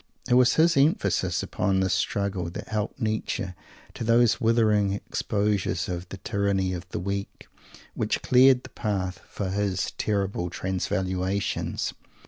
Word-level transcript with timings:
It 0.27 0.33
was 0.33 0.55
his 0.55 0.75
emphasis 0.75 1.43
upon 1.43 1.79
this 1.79 1.93
struggle 1.93 2.49
that 2.49 2.69
helped 2.69 2.99
Nietzsche 2.99 3.53
to 3.93 4.03
those 4.03 4.41
withering 4.41 4.93
exposures 4.93 5.87
of 5.87 6.09
"the 6.09 6.17
tyranny 6.17 6.73
of 6.73 6.89
the 6.89 6.97
weak" 6.97 7.45
which 7.93 8.23
cleared 8.23 8.63
the 8.63 8.69
path 8.71 9.21
for 9.27 9.51
his 9.51 9.91
terrific 9.99 10.49
transvaluations. 10.53 11.93